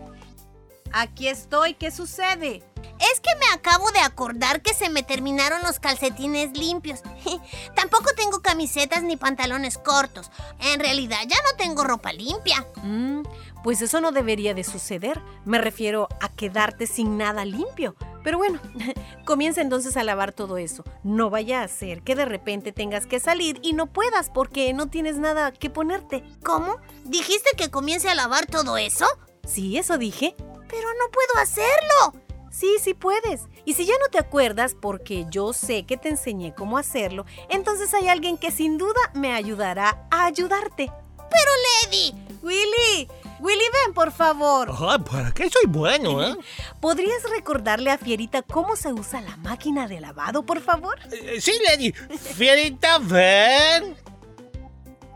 Aquí 0.92 1.28
estoy, 1.28 1.74
¿qué 1.74 1.90
sucede? 1.90 2.62
Es 3.00 3.20
que 3.20 3.30
me 3.38 3.46
acabo 3.54 3.90
de 3.92 4.00
acordar 4.00 4.62
que 4.62 4.74
se 4.74 4.90
me 4.90 5.02
terminaron 5.02 5.62
los 5.62 5.80
calcetines 5.80 6.56
limpios. 6.56 7.00
Tampoco 7.74 8.10
tengo 8.16 8.40
camisetas 8.40 9.02
ni 9.02 9.16
pantalones 9.16 9.78
cortos. 9.78 10.30
En 10.60 10.80
realidad 10.80 11.18
ya 11.26 11.36
no 11.50 11.56
tengo 11.56 11.84
ropa 11.84 12.12
limpia. 12.12 12.66
Mm, 12.82 13.22
pues 13.62 13.82
eso 13.82 14.00
no 14.00 14.12
debería 14.12 14.54
de 14.54 14.64
suceder. 14.64 15.20
Me 15.44 15.58
refiero 15.58 16.08
a 16.20 16.28
quedarte 16.28 16.86
sin 16.86 17.18
nada 17.18 17.44
limpio. 17.44 17.96
Pero 18.22 18.38
bueno, 18.38 18.60
comienza 19.24 19.60
entonces 19.60 19.96
a 19.96 20.04
lavar 20.04 20.32
todo 20.32 20.56
eso. 20.56 20.82
No 21.02 21.30
vaya 21.30 21.62
a 21.62 21.68
ser 21.68 22.02
que 22.02 22.14
de 22.14 22.24
repente 22.24 22.72
tengas 22.72 23.06
que 23.06 23.20
salir 23.20 23.58
y 23.62 23.74
no 23.74 23.86
puedas 23.86 24.30
porque 24.30 24.72
no 24.72 24.88
tienes 24.88 25.18
nada 25.18 25.52
que 25.52 25.70
ponerte. 25.70 26.24
¿Cómo? 26.42 26.78
¿Dijiste 27.04 27.50
que 27.56 27.70
comience 27.70 28.08
a 28.08 28.14
lavar 28.14 28.46
todo 28.46 28.78
eso? 28.78 29.06
Sí, 29.46 29.76
eso 29.76 29.98
dije. 29.98 30.34
Pero 30.38 30.88
no 30.98 31.10
puedo 31.12 31.42
hacerlo. 31.42 32.23
Sí, 32.54 32.76
sí 32.80 32.94
puedes. 32.94 33.48
Y 33.64 33.74
si 33.74 33.84
ya 33.84 33.94
no 34.00 34.08
te 34.10 34.18
acuerdas 34.18 34.76
porque 34.80 35.26
yo 35.28 35.52
sé 35.52 35.86
que 35.86 35.96
te 35.96 36.08
enseñé 36.08 36.54
cómo 36.54 36.78
hacerlo, 36.78 37.26
entonces 37.48 37.92
hay 37.94 38.08
alguien 38.08 38.38
que 38.38 38.52
sin 38.52 38.78
duda 38.78 39.00
me 39.12 39.34
ayudará 39.34 40.06
a 40.10 40.26
ayudarte. 40.26 40.92
Pero 41.16 41.50
Lady. 41.82 42.14
Willy, 42.42 43.08
Willy, 43.40 43.64
ven 43.72 43.94
por 43.94 44.12
favor. 44.12 44.70
Ah, 44.70 44.98
¿para 44.98 45.32
qué 45.32 45.48
soy 45.50 45.64
bueno, 45.66 46.22
eh? 46.22 46.36
¿Podrías 46.80 47.22
recordarle 47.34 47.90
a 47.90 47.98
Fierita 47.98 48.42
cómo 48.42 48.76
se 48.76 48.92
usa 48.92 49.20
la 49.22 49.36
máquina 49.38 49.88
de 49.88 50.00
lavado, 50.00 50.44
por 50.44 50.60
favor? 50.60 50.98
Eh, 51.10 51.40
sí, 51.40 51.52
Lady. 51.66 51.90
Fierita, 51.92 52.98
ven. 52.98 53.96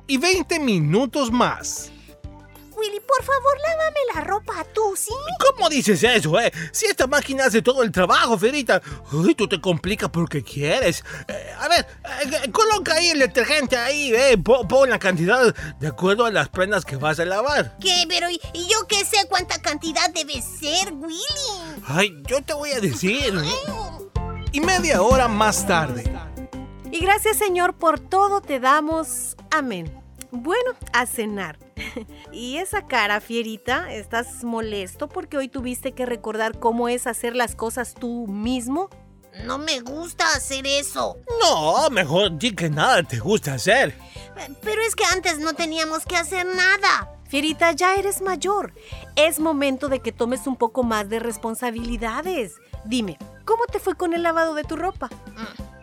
Y 0.06 0.16
20 0.16 0.58
minutos 0.58 1.30
más. 1.30 1.92
Willy, 2.78 3.00
por 3.00 3.24
favor, 3.24 3.58
lávame 3.66 4.00
la 4.14 4.20
ropa 4.22 4.64
tú, 4.72 4.94
¿sí? 4.96 5.12
¿Cómo 5.38 5.68
dices 5.68 6.02
eso, 6.02 6.38
eh? 6.38 6.52
Si 6.72 6.86
esta 6.86 7.06
máquina 7.06 7.46
hace 7.46 7.62
todo 7.62 7.82
el 7.82 7.90
trabajo, 7.90 8.38
Fierita. 8.38 8.80
Uy, 9.12 9.34
tú 9.34 9.48
te 9.48 9.60
complicas 9.60 10.10
porque 10.10 10.42
quieres. 10.42 11.04
Eh, 11.28 11.52
a 11.58 11.68
ver, 11.68 11.86
eh, 12.44 12.50
coloca 12.50 12.94
ahí 12.94 13.08
el 13.08 13.18
detergente 13.18 13.76
ahí, 13.76 14.14
eh. 14.14 14.38
Pon, 14.38 14.68
pon, 14.68 14.88
la 14.90 14.98
cantidad 14.98 15.54
de 15.78 15.86
acuerdo 15.88 16.24
a 16.24 16.30
las 16.30 16.48
prendas 16.48 16.84
que 16.84 16.96
vas 16.96 17.18
a 17.20 17.24
lavar. 17.24 17.76
¿Qué? 17.80 18.04
Pero 18.08 18.30
¿y, 18.30 18.40
y 18.52 18.68
yo 18.68 18.86
qué 18.88 19.04
sé 19.04 19.26
cuánta 19.28 19.60
cantidad 19.60 20.10
debe 20.10 20.40
ser, 20.40 20.92
Willy? 20.92 21.82
Ay, 21.86 22.22
yo 22.26 22.42
te 22.42 22.54
voy 22.54 22.72
a 22.72 22.80
decir. 22.80 23.34
Y 24.52 24.60
media 24.60 25.02
hora 25.02 25.28
más 25.28 25.66
tarde. 25.66 26.04
Y 26.90 27.00
gracias, 27.00 27.36
Señor, 27.36 27.74
por 27.74 28.00
todo 28.00 28.40
te 28.40 28.60
damos. 28.60 29.36
Amén. 29.50 29.92
Bueno, 30.30 30.72
a 30.92 31.06
cenar. 31.06 31.58
y 32.32 32.58
esa 32.58 32.86
cara, 32.86 33.20
fierita, 33.20 33.92
¿estás 33.92 34.44
molesto 34.44 35.08
porque 35.08 35.36
hoy 35.36 35.48
tuviste 35.48 35.92
que 35.92 36.06
recordar 36.06 36.58
cómo 36.58 36.88
es 36.88 37.06
hacer 37.06 37.34
las 37.34 37.54
cosas 37.54 37.94
tú 37.94 38.26
mismo? 38.26 38.90
No 39.44 39.58
me 39.58 39.80
gusta 39.80 40.24
hacer 40.34 40.66
eso. 40.66 41.16
No, 41.40 41.88
mejor 41.90 42.36
di 42.38 42.54
que 42.54 42.68
nada 42.68 43.02
te 43.02 43.18
gusta 43.18 43.54
hacer. 43.54 43.96
Pero 44.62 44.82
es 44.82 44.94
que 44.94 45.04
antes 45.04 45.38
no 45.38 45.54
teníamos 45.54 46.04
que 46.04 46.16
hacer 46.16 46.46
nada. 46.46 47.12
Fierita, 47.28 47.72
ya 47.72 47.94
eres 47.94 48.20
mayor. 48.22 48.72
Es 49.14 49.38
momento 49.38 49.88
de 49.88 50.00
que 50.00 50.12
tomes 50.12 50.46
un 50.46 50.56
poco 50.56 50.82
más 50.82 51.08
de 51.08 51.18
responsabilidades. 51.20 52.54
Dime, 52.84 53.18
¿cómo 53.44 53.66
te 53.66 53.78
fue 53.78 53.94
con 53.94 54.14
el 54.14 54.22
lavado 54.22 54.54
de 54.54 54.64
tu 54.64 54.76
ropa? 54.76 55.10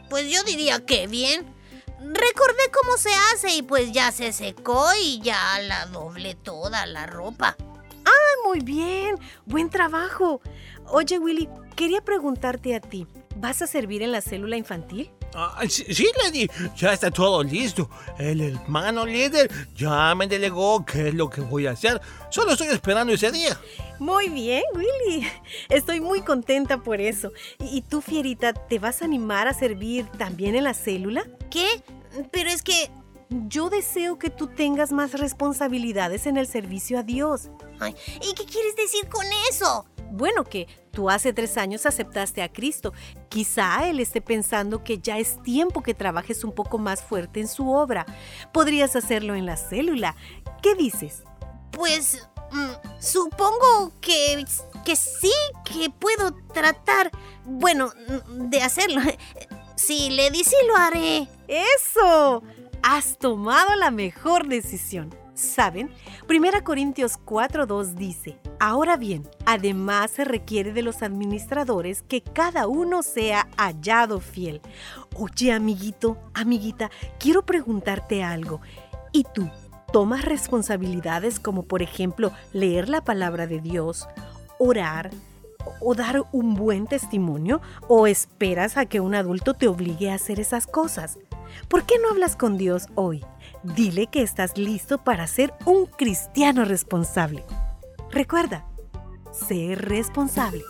Pues 0.10 0.30
yo 0.30 0.44
diría 0.44 0.86
que 0.86 1.08
bien. 1.08 1.55
Recordé 2.14 2.72
cómo 2.72 2.98
se 2.98 3.10
hace 3.34 3.56
y 3.56 3.62
pues 3.64 3.92
ya 3.92 4.12
se 4.12 4.32
secó 4.32 4.86
y 5.02 5.20
ya 5.22 5.60
la 5.62 5.88
doblé 5.88 6.36
toda 6.36 6.86
la 6.86 7.08
ropa. 7.08 7.58
¡Ah, 8.06 8.48
muy 8.48 8.60
bien! 8.60 9.16
Buen 9.46 9.70
trabajo. 9.72 10.40
Oye, 10.88 11.18
Willy, 11.18 11.50
quería 11.76 12.02
preguntarte 12.02 12.76
a 12.76 12.80
ti, 12.80 13.08
¿vas 13.38 13.64
a 13.64 13.68
servir 13.68 14.04
en 14.04 14.12
la 14.12 14.22
célula 14.22 14.56
infantil? 14.56 15.12
Ah, 15.34 15.64
sí, 15.68 15.84
sí, 15.94 16.08
Lady, 16.24 16.50
ya 16.78 16.94
está 16.94 17.12
todo 17.12 17.44
listo. 17.44 17.90
El 18.18 18.40
hermano 18.40 19.06
líder 19.06 19.52
ya 19.76 20.16
me 20.16 20.28
delegó 20.28 20.86
qué 20.86 21.10
es 21.10 21.14
lo 21.14 21.30
que 21.30 21.42
voy 21.42 21.68
a 21.68 21.72
hacer. 21.72 22.00
Solo 22.30 22.54
estoy 22.54 22.68
esperando 22.68 23.12
ese 23.12 23.32
día. 23.32 23.60
Muy 24.00 24.30
bien, 24.30 24.64
Willy. 24.74 25.28
Estoy 25.68 26.00
muy 26.00 26.22
contenta 26.22 26.78
por 26.78 27.02
eso. 27.02 27.32
¿Y 27.60 27.82
tú, 27.82 28.02
Fierita, 28.02 28.54
te 28.54 28.80
vas 28.80 29.02
a 29.02 29.06
animar 29.06 29.50
a 29.50 29.54
servir 29.54 30.06
también 30.18 30.56
en 30.56 30.64
la 30.64 30.74
célula? 30.74 31.26
¿Qué? 31.50 31.84
Pero 32.32 32.50
es 32.50 32.64
que... 32.64 32.90
Yo 33.30 33.72
deseo 33.72 34.20
que 34.20 34.30
tú 34.30 34.46
tengas 34.46 34.92
más 34.92 35.14
responsabilidades 35.14 36.28
en 36.28 36.38
el 36.38 36.46
servicio 36.46 37.00
a 37.00 37.04
Dios. 37.04 37.50
Ay, 37.80 37.96
¿Y 38.22 38.36
qué 38.36 38.46
quieres 38.46 38.76
decir 38.76 39.10
con 39.10 39.26
eso? 39.50 39.88
Bueno, 40.12 40.44
que 40.44 40.68
tú 40.92 41.10
hace 41.10 41.34
tres 41.34 41.58
años 41.58 41.86
aceptaste 41.86 42.42
a 42.42 42.52
Cristo. 42.52 42.94
Quizá 43.30 43.90
Él 43.90 44.00
esté 44.00 44.22
pensando 44.22 44.84
que 44.84 45.00
ya 45.00 45.18
es 45.18 45.42
tiempo 45.42 45.82
que 45.82 45.94
trabajes 45.94 46.44
un 46.44 46.54
poco 46.54 46.78
más 46.78 47.02
fuerte 47.02 47.40
en 47.40 47.48
su 47.48 47.70
obra. 47.70 48.06
Podrías 48.54 48.96
hacerlo 48.96 49.36
en 49.36 49.46
la 49.46 49.58
célula. 49.58 50.16
¿Qué 50.62 50.76
dices? 50.76 51.24
Pues 51.72 52.28
mm, 52.52 53.02
supongo 53.02 53.92
que, 54.00 54.46
que 54.86 54.96
sí, 54.96 55.34
que 55.66 55.90
puedo 55.90 56.34
tratar, 56.54 57.12
bueno, 57.44 57.92
de 58.30 58.62
hacerlo. 58.62 59.02
Si 59.86 60.10
le 60.10 60.32
di, 60.32 60.44
sí 60.44 60.56
lo 60.68 60.76
haré. 60.78 61.28
¡Eso! 61.48 62.42
Has 62.82 63.20
tomado 63.20 63.76
la 63.76 63.92
mejor 63.92 64.48
decisión. 64.48 65.14
¿Saben? 65.36 65.92
Primera 66.26 66.64
Corintios 66.64 67.20
4.2 67.24 67.94
dice, 67.94 68.40
Ahora 68.60 68.98
bien, 68.98 69.30
además 69.46 70.10
se 70.10 70.26
requiere 70.26 70.74
de 70.74 70.82
los 70.82 71.04
administradores 71.04 72.02
que 72.02 72.22
cada 72.24 72.66
uno 72.66 73.04
sea 73.04 73.48
hallado 73.58 74.22
fiel. 74.22 74.60
Oye, 75.14 75.52
amiguito, 75.52 76.18
amiguita, 76.34 76.90
quiero 77.20 77.46
preguntarte 77.46 78.24
algo. 78.24 78.62
¿Y 79.12 79.24
tú 79.36 79.52
tomas 79.94 80.26
responsabilidades 80.26 81.40
como 81.40 81.62
por 81.62 81.84
ejemplo 81.84 82.32
leer 82.54 82.90
la 82.90 83.04
palabra 83.04 83.46
de 83.46 83.62
Dios, 83.62 84.08
orar, 84.58 85.12
o 85.82 85.96
dar 85.96 86.24
un 86.32 86.56
buen 86.56 86.88
testimonio 86.88 87.62
o 87.88 88.08
esperas 88.08 88.78
a 88.78 88.86
que 88.86 89.00
un 89.00 89.16
adulto 89.16 89.54
te 89.54 89.68
obligue 89.68 90.12
a 90.12 90.16
hacer 90.16 90.40
esas 90.40 90.68
cosas? 90.68 91.18
¿Por 91.68 91.84
qué 91.84 91.96
no 92.02 92.10
hablas 92.10 92.36
con 92.36 92.58
Dios 92.58 92.88
hoy? 92.96 93.24
Dile 93.64 94.08
que 94.08 94.22
estás 94.22 94.58
listo 94.58 94.98
para 94.98 95.28
ser 95.28 95.54
un 95.66 95.86
cristiano 95.86 96.66
responsable. 96.66 97.46
Recuerda, 98.12 98.66
ser 99.32 99.90
responsable. 99.90 100.64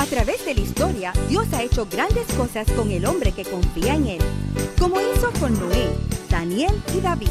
A 0.00 0.06
través 0.06 0.42
de 0.46 0.54
la 0.54 0.62
historia, 0.62 1.12
Dios 1.28 1.46
ha 1.52 1.62
hecho 1.62 1.84
grandes 1.84 2.26
cosas 2.32 2.66
con 2.72 2.90
el 2.90 3.04
hombre 3.04 3.32
que 3.32 3.44
confía 3.44 3.96
en 3.96 4.06
Él, 4.06 4.22
como 4.78 4.98
hizo 4.98 5.30
con 5.38 5.52
Noé, 5.60 5.90
Daniel 6.30 6.72
y 6.96 7.02
David. 7.02 7.28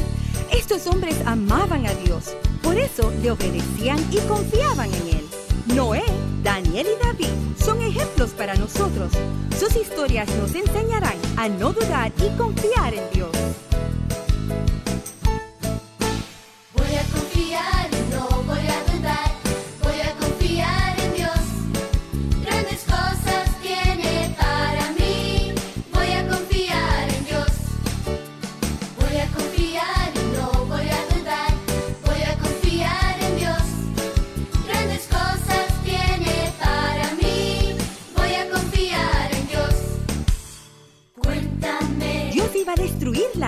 Estos 0.52 0.86
hombres 0.86 1.16
amaban 1.26 1.84
a 1.84 1.92
Dios, 1.94 2.36
por 2.62 2.78
eso 2.78 3.12
le 3.22 3.32
obedecían 3.32 3.98
y 4.12 4.18
confiaban 4.18 4.88
en 4.94 5.16
Él. 5.16 5.28
Noé, 5.74 6.04
Daniel 6.44 6.86
y 6.96 7.04
David 7.04 7.34
son 7.58 7.82
ejemplos 7.82 8.30
para 8.30 8.54
nosotros. 8.54 9.14
Sus 9.58 9.74
historias 9.74 10.28
nos 10.36 10.54
enseñarán 10.54 11.18
a 11.36 11.48
no 11.48 11.72
dudar 11.72 12.12
y 12.18 12.38
confiar 12.38 12.94
en 12.94 13.02
Dios. 13.12 13.39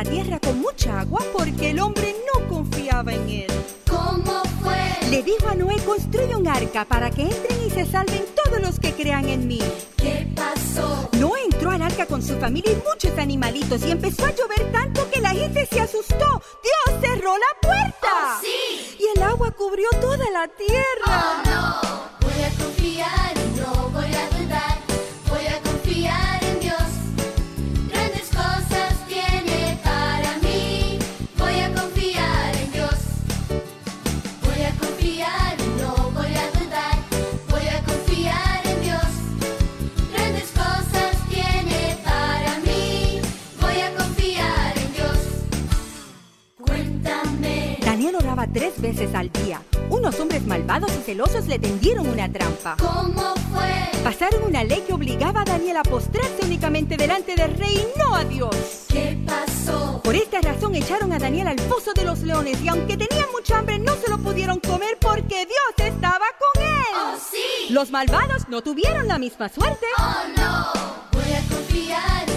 La 0.03 0.11
tierra 0.11 0.41
con 0.41 0.61
mucha 0.61 1.01
agua 1.01 1.23
porque 1.33 1.71
el 1.71 1.79
hombre 1.79 2.17
no 2.27 2.49
confiaba 2.49 3.13
en 3.13 3.29
él. 3.29 3.47
¿Cómo 3.89 4.43
fue? 4.61 4.77
Le 5.11 5.23
dijo 5.23 5.49
a 5.49 5.55
Noé, 5.55 5.77
construye 5.85 6.35
un 6.35 6.49
arca 6.49 6.85
para 6.85 7.11
que 7.11 7.23
entren 7.23 7.57
y 7.65 7.71
se 7.71 7.87
salven 7.87 8.25
todos 8.43 8.61
los 8.61 8.81
que 8.81 8.93
crean 8.93 9.29
en 9.29 9.47
mí. 9.47 9.61
¿Qué 9.97 10.27
pasó? 10.35 11.09
Noé 11.13 11.45
entró 11.45 11.71
al 11.71 11.83
arca 11.83 12.07
con 12.07 12.21
su 12.21 12.37
familia 12.39 12.73
y 12.73 12.83
muchos 12.89 13.17
animalitos 13.17 13.85
y 13.85 13.93
empezó 13.93 14.27
a 14.27 14.35
llover 14.35 14.73
tanto 14.73 15.09
que 15.09 15.21
la 15.21 15.31
gente 15.31 15.67
se 15.67 15.81
asustó. 15.81 16.43
Dios 16.65 17.01
cerró 17.01 17.37
la 17.37 17.61
puerta. 17.61 17.93
Oh, 18.03 18.41
sí. 18.41 18.97
Y 18.99 19.17
el 19.17 19.23
agua 19.23 19.53
cubrió 19.53 19.89
toda 20.01 20.29
la 20.31 20.49
tierra. 20.49 21.07
Oh 21.07 21.49
no, 21.49 22.02
tres 48.53 48.81
veces 48.81 49.15
al 49.15 49.31
día. 49.33 49.63
Unos 49.89 50.19
hombres 50.21 50.45
malvados 50.47 50.91
y 50.93 51.03
celosos 51.03 51.47
le 51.47 51.59
tendieron 51.59 52.09
una 52.09 52.31
trampa. 52.31 52.77
¿Cómo 52.79 53.35
fue? 53.53 54.01
Pasaron 54.03 54.45
una 54.45 54.65
ley 54.65 54.83
que 54.87 54.93
obligaba 54.93 55.43
a 55.43 55.45
Daniel 55.45 55.79
a 55.79 55.83
postrarse 55.83 56.45
únicamente 56.45 56.97
delante 56.97 57.35
del 57.35 57.55
rey 57.57 57.77
y 57.77 57.99
no 57.99 58.15
a 58.15 58.25
Dios. 58.25 58.57
¿Qué 58.89 59.19
pasó? 59.27 60.01
Por 60.03 60.15
esta 60.15 60.41
razón 60.41 60.75
echaron 60.75 61.13
a 61.13 61.19
Daniel 61.19 61.49
al 61.49 61.61
foso 61.61 61.93
de 61.95 62.05
los 62.05 62.21
leones 62.21 62.61
y 62.63 62.69
aunque 62.69 62.97
tenían 62.97 63.31
mucha 63.33 63.59
hambre 63.59 63.79
no 63.79 63.95
se 63.97 64.11
lo 64.11 64.19
pudieron 64.19 64.61
comer 64.61 64.99
porque 65.01 65.47
Dios 65.47 65.89
estaba 65.89 66.27
con 66.39 66.63
él. 66.63 66.95
Oh 66.95 67.17
sí. 67.31 67.73
Los 67.73 67.91
malvados 67.91 68.49
no 68.49 68.63
tuvieron 68.63 69.09
la 69.09 69.19
misma 69.19 69.49
suerte. 69.49 69.87
Oh 69.99 70.25
no, 70.37 70.73
voy 71.13 71.33
a 71.33 71.55
confiar 71.55 72.32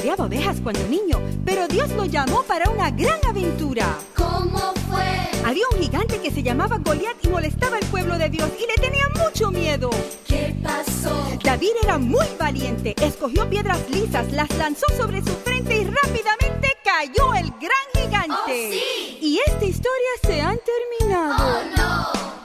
pastoreaba 0.00 0.24
ovejas 0.24 0.56
cuando 0.62 0.82
niño, 0.88 1.20
pero 1.44 1.68
Dios 1.68 1.90
lo 1.90 2.06
llamó 2.06 2.42
para 2.44 2.70
una 2.70 2.90
gran 2.90 3.18
aventura. 3.28 3.98
¿Cómo 4.16 4.72
fue? 4.88 5.04
Había 5.44 5.64
un 5.74 5.78
gigante 5.78 6.18
que 6.20 6.30
se 6.30 6.42
llamaba 6.42 6.78
Goliat 6.78 7.22
y 7.22 7.28
molestaba 7.28 7.76
al 7.76 7.84
pueblo 7.86 8.16
de 8.16 8.30
Dios 8.30 8.48
y 8.58 8.66
le 8.66 8.74
tenía 8.80 9.04
mucho 9.22 9.50
miedo. 9.50 9.90
¿Qué 10.26 10.54
pasó? 10.62 11.28
David 11.44 11.72
era 11.82 11.98
muy 11.98 12.26
valiente, 12.38 12.94
escogió 13.02 13.48
piedras 13.50 13.78
lisas, 13.90 14.32
las 14.32 14.48
lanzó 14.56 14.86
sobre 14.96 15.20
su 15.20 15.32
frente 15.44 15.82
y 15.82 15.84
rápidamente 15.84 16.68
cayó 16.82 17.34
el 17.34 17.50
gran 17.60 17.86
gigante. 17.94 18.32
Oh, 18.32 18.72
sí. 18.72 19.18
Y 19.20 19.38
esta 19.46 19.64
historia 19.66 20.10
se 20.22 20.40
ha 20.40 20.56
terminado. 20.56 21.44
Oh 21.44 21.76
no, 21.76 22.39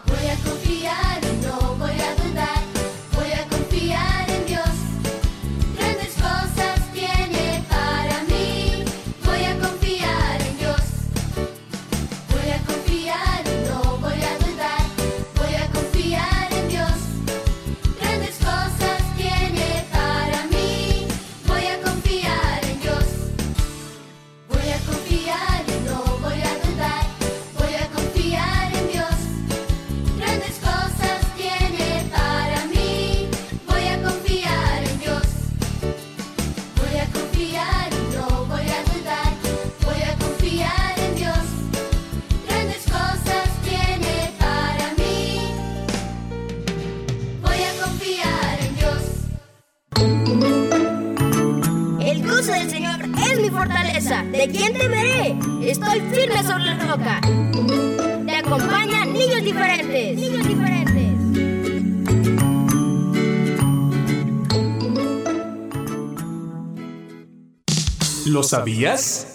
sabías? 68.56 69.28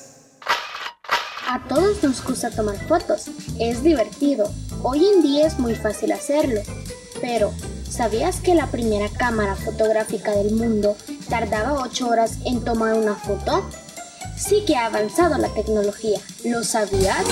A 1.47 1.63
todos 1.69 2.03
nos 2.03 2.25
gusta 2.25 2.51
tomar 2.51 2.77
fotos, 2.87 3.27
es 3.59 3.83
divertido. 3.83 4.51
Hoy 4.83 5.05
en 5.05 5.23
día 5.23 5.47
es 5.47 5.59
muy 5.59 5.75
fácil 5.75 6.13
hacerlo. 6.13 6.61
Pero, 7.21 7.53
¿sabías 7.89 8.41
que 8.41 8.55
la 8.55 8.69
primera 8.69 9.11
cámara 9.11 9.57
fotográfica 9.57 10.31
del 10.31 10.53
mundo 10.53 10.97
tardaba 11.29 11.83
8 11.83 12.09
horas 12.09 12.39
en 12.47 12.65
tomar 12.65 12.95
una 12.95 13.15
foto? 13.15 13.69
Sí 14.39 14.65
que 14.67 14.77
ha 14.77 14.87
avanzado 14.87 15.37
la 15.37 15.49
tecnología. 15.49 16.19
¿Lo 16.45 16.65
sabías? 16.65 17.27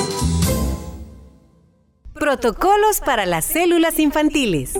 Protocolos 2.12 3.00
para 3.00 3.24
las 3.24 3.46
células 3.46 3.98
infantiles. 3.98 4.74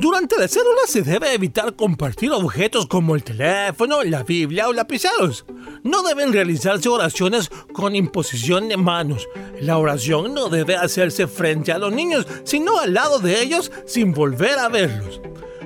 Durante 0.00 0.38
la 0.38 0.48
célula 0.48 0.80
se 0.86 1.02
debe 1.02 1.34
evitar 1.34 1.76
compartir 1.76 2.32
objetos 2.32 2.86
como 2.86 3.14
el 3.14 3.22
teléfono, 3.22 4.02
la 4.02 4.22
Biblia 4.22 4.66
o 4.66 4.72
lapiceros. 4.72 5.44
No 5.82 6.02
deben 6.02 6.32
realizarse 6.32 6.88
oraciones 6.88 7.50
con 7.74 7.94
imposición 7.94 8.70
de 8.70 8.78
manos. 8.78 9.28
La 9.60 9.76
oración 9.76 10.32
no 10.32 10.48
debe 10.48 10.74
hacerse 10.74 11.26
frente 11.26 11.70
a 11.70 11.78
los 11.78 11.92
niños, 11.92 12.26
sino 12.44 12.78
al 12.78 12.94
lado 12.94 13.18
de 13.18 13.42
ellos 13.42 13.70
sin 13.84 14.12
volver 14.12 14.58
a 14.58 14.70
verlos. 14.70 15.20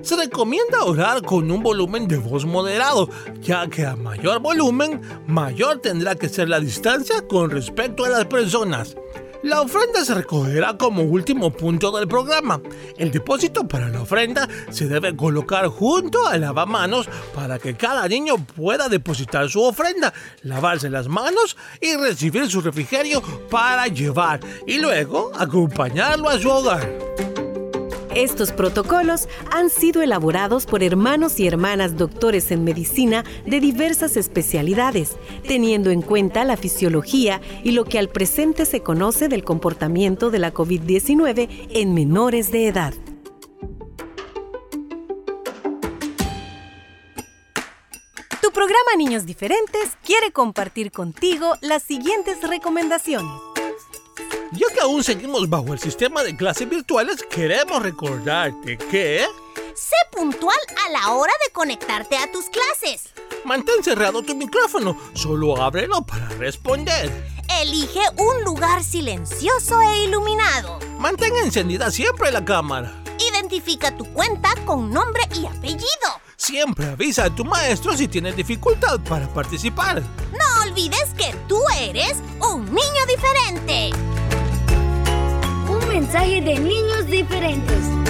Se 0.04 0.16
recomienda 0.16 0.84
orar 0.84 1.22
con 1.22 1.50
un 1.50 1.62
volumen 1.62 2.06
de 2.06 2.18
voz 2.18 2.44
moderado, 2.44 3.08
ya 3.40 3.66
que 3.68 3.86
a 3.86 3.96
mayor 3.96 4.38
volumen, 4.38 5.00
mayor 5.26 5.78
tendrá 5.78 6.14
que 6.14 6.28
ser 6.28 6.50
la 6.50 6.60
distancia 6.60 7.26
con 7.26 7.48
respecto 7.48 8.04
a 8.04 8.10
las 8.10 8.26
personas. 8.26 8.94
La 9.42 9.62
ofrenda 9.62 10.04
se 10.04 10.12
recogerá 10.12 10.76
como 10.76 11.04
último 11.04 11.50
punto 11.50 11.90
del 11.90 12.06
programa. 12.06 12.60
El 12.98 13.12
depósito 13.12 13.66
para 13.66 13.88
la 13.88 14.02
ofrenda 14.02 14.46
se 14.68 14.88
debe 14.88 15.16
colocar 15.16 15.68
junto 15.68 16.28
al 16.28 16.42
lavamanos 16.42 17.08
para 17.34 17.58
que 17.58 17.74
cada 17.74 18.06
niño 18.06 18.36
pueda 18.36 18.90
depositar 18.90 19.48
su 19.48 19.62
ofrenda, 19.62 20.12
lavarse 20.42 20.90
las 20.90 21.08
manos 21.08 21.56
y 21.80 21.96
recibir 21.96 22.50
su 22.50 22.60
refrigerio 22.60 23.22
para 23.50 23.86
llevar 23.86 24.40
y 24.66 24.78
luego 24.80 25.32
acompañarlo 25.34 26.28
a 26.28 26.38
su 26.38 26.50
hogar. 26.50 27.33
Estos 28.14 28.52
protocolos 28.52 29.28
han 29.50 29.70
sido 29.70 30.00
elaborados 30.00 30.66
por 30.66 30.84
hermanos 30.84 31.40
y 31.40 31.48
hermanas 31.48 31.96
doctores 31.96 32.52
en 32.52 32.62
medicina 32.62 33.24
de 33.44 33.58
diversas 33.58 34.16
especialidades, 34.16 35.16
teniendo 35.48 35.90
en 35.90 36.00
cuenta 36.00 36.44
la 36.44 36.56
fisiología 36.56 37.40
y 37.64 37.72
lo 37.72 37.84
que 37.84 37.98
al 37.98 38.08
presente 38.08 38.66
se 38.66 38.82
conoce 38.82 39.26
del 39.26 39.42
comportamiento 39.42 40.30
de 40.30 40.38
la 40.38 40.54
COVID-19 40.54 41.48
en 41.70 41.92
menores 41.92 42.52
de 42.52 42.68
edad. 42.68 42.94
Tu 48.40 48.50
programa 48.52 48.90
Niños 48.96 49.26
Diferentes 49.26 49.98
quiere 50.04 50.30
compartir 50.30 50.92
contigo 50.92 51.56
las 51.62 51.82
siguientes 51.82 52.40
recomendaciones. 52.48 53.32
Ya 54.54 54.72
que 54.72 54.80
aún 54.80 55.02
seguimos 55.02 55.50
bajo 55.50 55.72
el 55.72 55.80
sistema 55.80 56.22
de 56.22 56.36
clases 56.36 56.68
virtuales, 56.68 57.24
queremos 57.28 57.82
recordarte 57.82 58.78
que... 58.78 59.26
Sé 59.74 59.96
puntual 60.12 60.56
a 60.86 60.92
la 60.92 61.12
hora 61.14 61.32
de 61.44 61.52
conectarte 61.52 62.16
a 62.16 62.30
tus 62.30 62.44
clases. 62.46 63.12
Mantén 63.44 63.82
cerrado 63.82 64.22
tu 64.22 64.36
micrófono, 64.36 64.96
solo 65.14 65.60
ábrelo 65.60 66.02
para 66.02 66.28
responder. 66.28 67.10
Elige 67.60 68.00
un 68.16 68.44
lugar 68.44 68.84
silencioso 68.84 69.80
e 69.80 70.04
iluminado. 70.04 70.78
Mantén 71.00 71.34
encendida 71.42 71.90
siempre 71.90 72.30
la 72.30 72.44
cámara. 72.44 73.02
Identifica 73.18 73.96
tu 73.96 74.04
cuenta 74.12 74.50
con 74.64 74.88
nombre 74.90 75.22
y 75.34 75.46
apellido. 75.46 76.20
Siempre 76.36 76.86
avisa 76.86 77.24
a 77.24 77.34
tu 77.34 77.44
maestro 77.44 77.96
si 77.96 78.06
tienes 78.06 78.36
dificultad 78.36 79.00
para 79.00 79.26
participar. 79.26 80.00
No 80.30 80.62
olvides 80.62 81.12
que 81.18 81.34
tú 81.48 81.60
eres 81.80 82.18
un 82.40 82.66
niño 82.66 83.06
diferente 83.08 84.13
mensaje 85.94 86.40
de 86.40 86.58
niños 86.58 87.06
diferentes. 87.06 88.03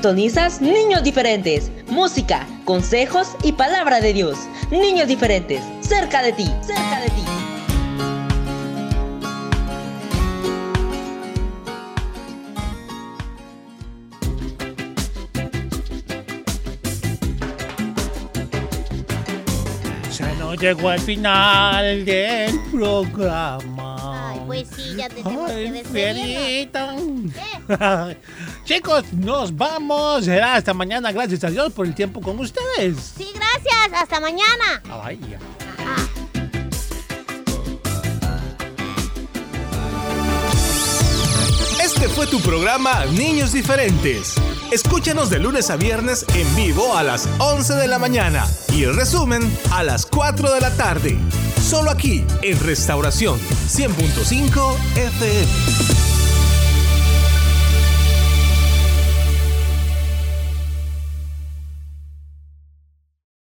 Sintonizas 0.00 0.62
Niños 0.62 1.02
Diferentes, 1.02 1.70
música, 1.88 2.46
consejos 2.64 3.36
y 3.42 3.52
palabra 3.52 4.00
de 4.00 4.14
Dios. 4.14 4.38
Niños 4.70 5.08
Diferentes, 5.08 5.62
cerca 5.82 6.22
de 6.22 6.32
ti, 6.32 6.50
cerca 6.62 7.00
de 7.00 7.10
ti. 7.10 7.22
Ya 20.18 20.32
no 20.38 20.54
llegó 20.54 20.88
al 20.88 21.00
final 21.00 22.06
del 22.06 22.58
programa. 22.70 24.30
Ay, 24.32 24.40
pues 24.46 24.66
sí, 24.74 24.94
ya 24.96 25.10
tenemos 25.10 25.50
Ay, 25.50 25.64
que 25.64 25.72
despedirnos. 25.72 27.34
Chicos, 28.70 29.12
nos 29.14 29.56
vamos. 29.56 30.26
Será 30.26 30.54
hasta 30.54 30.72
mañana. 30.72 31.10
Gracias 31.10 31.42
a 31.42 31.50
Dios 31.50 31.72
por 31.72 31.86
el 31.86 31.92
tiempo 31.92 32.20
con 32.20 32.38
ustedes. 32.38 33.14
Sí, 33.16 33.28
gracias. 33.34 34.00
Hasta 34.00 34.20
mañana. 34.20 34.80
Ay, 35.02 35.18
ya. 35.28 35.40
Este 41.82 42.08
fue 42.10 42.28
tu 42.28 42.40
programa 42.40 43.06
Niños 43.06 43.50
Diferentes. 43.50 44.36
Escúchanos 44.70 45.30
de 45.30 45.40
lunes 45.40 45.68
a 45.70 45.74
viernes 45.74 46.24
en 46.36 46.54
vivo 46.54 46.96
a 46.96 47.02
las 47.02 47.28
11 47.40 47.74
de 47.74 47.88
la 47.88 47.98
mañana 47.98 48.46
y 48.72 48.84
el 48.84 48.94
resumen 48.94 49.42
a 49.72 49.82
las 49.82 50.06
4 50.06 50.54
de 50.54 50.60
la 50.60 50.70
tarde. 50.76 51.18
Solo 51.60 51.90
aquí 51.90 52.24
en 52.42 52.60
Restauración 52.60 53.36
100.5 53.40 54.76
FM. 54.94 56.09